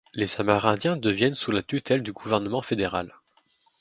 Les 0.15 0.41
Amérindiens 0.41 0.97
deviennent 0.97 1.35
sous 1.35 1.51
la 1.51 1.61
tutelle 1.61 2.01
du 2.01 2.11
gouvernement 2.11 2.63
fédéral. 2.63 3.13